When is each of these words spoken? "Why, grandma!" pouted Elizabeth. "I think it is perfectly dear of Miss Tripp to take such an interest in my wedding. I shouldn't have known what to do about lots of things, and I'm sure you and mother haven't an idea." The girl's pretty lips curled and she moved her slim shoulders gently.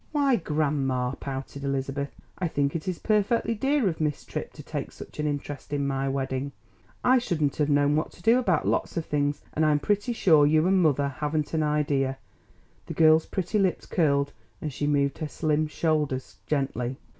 "Why, 0.13 0.35
grandma!" 0.35 1.11
pouted 1.13 1.63
Elizabeth. 1.63 2.15
"I 2.39 2.47
think 2.47 2.75
it 2.75 2.87
is 2.87 2.97
perfectly 2.97 3.53
dear 3.53 3.87
of 3.87 4.01
Miss 4.01 4.25
Tripp 4.25 4.51
to 4.53 4.63
take 4.63 4.91
such 4.91 5.19
an 5.19 5.27
interest 5.27 5.73
in 5.73 5.85
my 5.85 6.09
wedding. 6.09 6.53
I 7.03 7.19
shouldn't 7.19 7.57
have 7.57 7.69
known 7.69 7.95
what 7.95 8.09
to 8.13 8.23
do 8.23 8.39
about 8.39 8.67
lots 8.67 8.97
of 8.97 9.05
things, 9.05 9.41
and 9.53 9.63
I'm 9.63 9.79
sure 9.95 10.47
you 10.47 10.65
and 10.65 10.81
mother 10.81 11.07
haven't 11.09 11.53
an 11.53 11.61
idea." 11.61 12.17
The 12.87 12.95
girl's 12.95 13.27
pretty 13.27 13.59
lips 13.59 13.85
curled 13.85 14.33
and 14.59 14.73
she 14.73 14.87
moved 14.87 15.19
her 15.19 15.27
slim 15.27 15.67
shoulders 15.67 16.37
gently. 16.47 16.97